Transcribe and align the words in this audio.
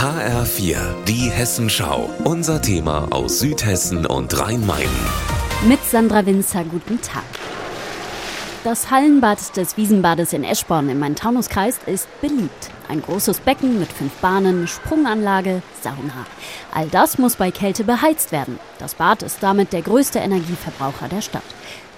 HR4, 0.00 0.78
die 1.06 1.30
Hessenschau. 1.30 2.08
Unser 2.24 2.62
Thema 2.62 3.08
aus 3.10 3.40
Südhessen 3.40 4.06
und 4.06 4.40
Rhein-Main. 4.40 4.88
Mit 5.68 5.84
Sandra 5.84 6.24
Winzer, 6.24 6.64
guten 6.64 7.02
Tag. 7.02 7.22
Das 8.64 8.90
Hallenbad 8.90 9.58
des 9.58 9.76
Wiesenbades 9.76 10.32
in 10.32 10.42
Eschborn 10.42 10.88
im 10.88 11.00
Main-Taunus-Kreis 11.00 11.80
ist 11.84 12.08
beliebt. 12.22 12.70
Ein 12.88 13.02
großes 13.02 13.40
Becken 13.40 13.78
mit 13.78 13.92
fünf 13.92 14.14
Bahnen, 14.22 14.66
Sprunganlage, 14.68 15.60
Sauna. 15.82 16.24
All 16.72 16.88
das 16.88 17.18
muss 17.18 17.36
bei 17.36 17.50
Kälte 17.50 17.84
beheizt 17.84 18.32
werden. 18.32 18.58
Das 18.78 18.94
Bad 18.94 19.22
ist 19.22 19.42
damit 19.42 19.74
der 19.74 19.82
größte 19.82 20.20
Energieverbraucher 20.20 21.08
der 21.08 21.20
Stadt. 21.20 21.42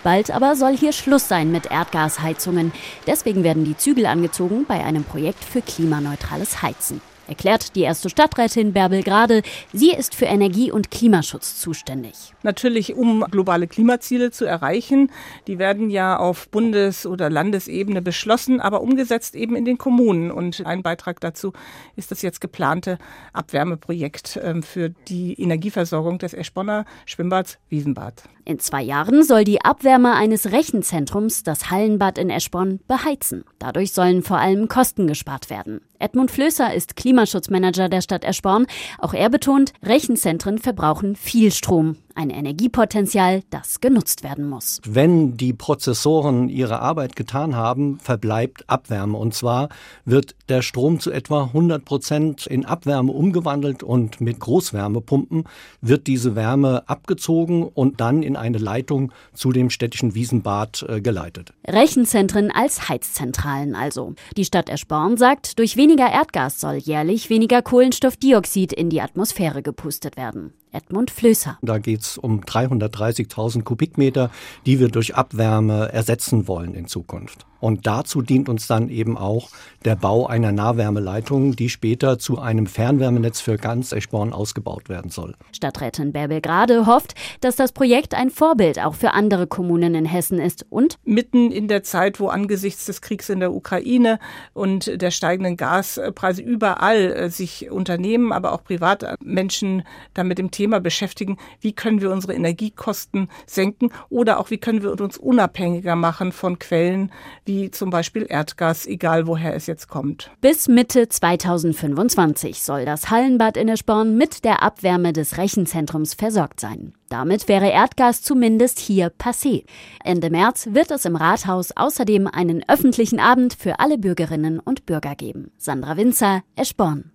Bald 0.03 0.33
aber 0.33 0.57
soll 0.57 0.77
hier 0.77 0.93
Schluss 0.93 1.29
sein 1.29 1.53
mit 1.53 1.67
Erdgasheizungen. 1.67 2.73
Deswegen 3.07 3.45
werden 3.45 3.65
die 3.65 3.77
Zügel 3.77 4.07
angezogen 4.07 4.65
bei 4.67 4.83
einem 4.83 5.05
Projekt 5.05 5.45
für 5.45 5.63
klimaneutrales 5.63 6.63
Heizen 6.63 7.01
erklärt 7.33 7.77
die 7.77 7.81
erste 7.81 8.11
Stadträtin 8.11 8.75
Bärbel 8.75 9.03
Grade. 9.03 9.41
Sie 9.73 9.91
ist 9.91 10.15
für 10.15 10.27
Energie- 10.27 10.71
und 10.71 10.91
Klimaschutz 10.91 11.59
zuständig. 11.59 12.35
Natürlich, 12.43 12.95
um 12.95 13.25
globale 13.31 13.67
Klimaziele 13.67 14.31
zu 14.31 14.45
erreichen. 14.45 15.11
Die 15.47 15.59
werden 15.59 15.89
ja 15.89 16.19
auf 16.19 16.51
Bundes- 16.51 17.07
oder 17.07 17.31
Landesebene 17.31 18.03
beschlossen, 18.03 18.61
aber 18.61 18.83
umgesetzt 18.83 19.35
eben 19.35 19.57
in 19.57 19.65
den 19.65 19.79
Kommunen. 19.79 20.31
Und 20.31 20.67
ein 20.67 20.83
Beitrag 20.83 21.21
dazu 21.21 21.55
ist 21.97 22.11
das 22.11 22.21
jetzt 22.21 22.43
geplante 22.43 22.99
Abwärmeprojekt 23.33 24.39
ähm, 24.43 24.63
für 24.63 24.91
die 24.91 25.33
Energieversorgung 25.41 26.19
des 26.19 26.35
Eschbonner 26.35 26.85
Schwimmbads 27.07 27.59
Wiesenbad. 27.71 28.25
In 28.45 28.59
zwei 28.59 28.83
Jahren 28.83 29.23
soll 29.23 29.45
die 29.45 29.65
Abwärme 29.65 30.15
eines 30.15 30.51
Rechenzentrums 30.51 31.45
das 31.45 31.71
Hallenbad 31.71 32.19
in 32.19 32.29
Eschborn 32.29 32.81
beheizen. 32.89 33.45
Dadurch 33.61 33.93
sollen 33.93 34.23
vor 34.23 34.39
allem 34.39 34.67
Kosten 34.67 35.07
gespart 35.07 35.49
werden. 35.49 35.81
Edmund 36.01 36.33
Flößer 36.33 36.75
ist 36.75 36.97
Klimaschutzmanager 36.97 37.89
der 37.89 38.01
Stadt 38.01 38.25
Eschborn. 38.25 38.67
Auch 38.99 39.15
er 39.15 39.31
betont, 39.31 39.73
Rechenzentren 39.85 40.59
verbrauchen 40.59 41.15
viel 41.15 41.53
Strom 41.53 41.97
ein 42.17 42.31
Energiepotenzial, 42.31 43.43
das 43.51 43.81
genutzt 43.81 44.23
werden 44.23 44.49
muss. 44.49 44.81
Wenn 44.87 45.37
die 45.37 45.53
Prozessoren 45.53 46.49
ihre 46.49 46.81
Arbeit 46.81 47.17
getan 47.17 47.57
haben, 47.57 47.99
verbleibt 47.99 48.69
Abwärme. 48.69 49.19
Und 49.19 49.35
zwar 49.35 49.69
wird 50.05 50.35
der 50.49 50.63
Strom 50.63 51.01
zu 51.01 51.11
etwa 51.11 51.45
100 51.45 51.85
Prozent 51.85 52.47
in 52.47 52.65
Abwärme 52.65 53.13
umgewandelt 53.13 53.83
und 53.83 54.21
mit 54.21 54.41
Großwärmepumpen 54.41 55.45
wird 55.81 56.07
diese 56.07 56.37
Wärme 56.37 56.83
abgezogen 56.89 57.63
und 57.65 58.01
dann 58.01 58.23
in 58.23 58.37
eine 58.37 58.59
Leitung 58.59 59.13
zu 59.35 59.53
dem 59.53 59.71
städtischen 59.71 60.15
Wiesenbad 60.15 60.85
äh, 60.89 61.01
geleitet. 61.01 61.53
Rechenzentren 61.67 62.51
als 62.51 62.89
Heizzentralen 62.89 63.75
also. 63.75 64.15
Die 64.37 64.45
Stadt 64.45 64.69
Eschborn 64.69 65.17
sagt, 65.17 65.59
durch 65.59 65.77
weniger 65.77 66.11
Erdgas 66.11 66.61
soll 66.61 66.77
jährlich 66.77 67.31
weniger 67.31 67.63
Kohlenstoffdioxid 67.63 68.73
in 68.73 68.91
die 68.91 69.01
Atmosphäre 69.01 69.63
gepustet 69.63 70.17
werden. 70.17 70.53
Edmund 70.73 71.11
Flößer. 71.11 71.59
Da 71.63 71.79
geht 71.79 72.01
es 72.01 72.19
um 72.19 72.41
330.000 72.41 73.63
Kubikmeter, 73.63 74.31
die 74.67 74.81
wir 74.81 74.89
durch 74.89 75.15
Abwärme 75.15 75.93
ersetzen 75.93 76.49
wollen 76.49 76.75
in 76.75 76.87
Zukunft. 76.87 77.47
Und 77.63 77.87
dazu 77.87 78.23
dient 78.23 78.49
uns 78.49 78.67
dann 78.67 78.89
eben 78.89 79.17
auch 79.17 79.49
der 79.85 79.95
Bau 79.95 80.27
einer 80.27 80.51
Nahwärmeleitung, 80.51 81.55
die 81.55 81.69
später 81.69 82.19
zu 82.19 82.41
einem 82.41 82.67
Fernwärmenetz 82.67 83.41
für 83.41 83.57
ganz 83.57 83.93
Eschborn 83.93 84.33
ausgebaut 84.33 84.89
werden 84.89 85.13
soll. 85.13 85.37
Stadträtin 85.53 86.11
Bärbel 86.13 86.41
Grade 86.41 86.87
hofft, 86.87 87.15
dass 87.41 87.55
das 87.55 87.71
Projekt 87.71 88.15
ein 88.15 88.31
Vorbild 88.31 88.81
auch 88.81 88.97
für 88.97 89.13
andere 89.13 89.47
Kommunen 89.47 89.95
in 89.95 90.07
Hessen 90.07 90.41
ist 90.41 90.67
und 90.71 90.99
mitten 91.05 91.53
in 91.53 91.69
der 91.69 91.85
Zeit, 91.85 92.19
wo 92.19 92.27
angesichts 92.27 92.87
des 92.87 93.01
Kriegs 93.01 93.29
in 93.29 93.39
der 93.39 93.53
Ukraine 93.53 94.19
und 94.55 95.01
der 95.01 95.13
steigenden 95.13 95.57
Gaspreise 95.57 96.43
überall 96.43 97.13
äh, 97.13 97.31
sich 97.31 97.71
Unternehmen, 97.71 98.33
aber 98.33 98.55
auch 98.55 98.65
Privatmenschen 98.65 99.85
damit 100.15 100.39
dem 100.39 100.51
Thema 100.51 100.81
beschäftigen, 100.81 101.37
wie 101.61 101.75
können 101.75 102.01
wir 102.01 102.11
unsere 102.11 102.35
Energiekosten 102.35 103.29
senken 103.47 103.93
oder 104.11 104.41
auch 104.41 104.51
wie 104.51 104.59
können 104.59 104.83
wir 104.83 105.01
uns 105.01 105.17
unabhängiger 105.17 105.95
machen 105.95 106.33
von 106.33 106.59
Quellen 106.59 107.13
wie 107.45 107.52
wie 107.53 107.71
zum 107.71 107.91
Beispiel 107.91 108.27
Erdgas, 108.29 108.87
egal 108.87 109.27
woher 109.27 109.55
es 109.55 109.67
jetzt 109.67 109.89
kommt. 109.89 110.31
Bis 110.41 110.69
Mitte 110.69 111.09
2025 111.09 112.63
soll 112.63 112.87
das 112.87 113.11
Hallenbad 113.11 113.59
in 113.59 113.69
Eschborn 113.69 114.17
mit 114.17 114.45
der 114.45 114.63
Abwärme 114.63 115.13
des 115.13 115.37
Rechenzentrums 115.37 116.15
versorgt 116.15 116.61
sein. 116.61 116.95
Damit 117.11 117.49
wäre 117.49 117.71
Erdgas 117.71 118.23
zumindest 118.23 118.79
hier 118.79 119.13
passé. 119.13 119.65
Ende 120.03 120.31
März 120.31 120.69
wird 120.73 120.91
es 120.91 121.05
im 121.05 121.17
Rathaus 121.17 121.73
außerdem 121.77 122.27
einen 122.27 122.65
öffentlichen 122.69 123.21
Abend 123.21 123.53
für 123.53 123.81
alle 123.81 123.99
Bürgerinnen 123.99 124.59
und 124.59 124.87
Bürger 124.87 125.15
geben. 125.15 125.51
Sandra 125.59 125.99
Winzer, 125.99 126.43
Eschborn. 126.57 127.12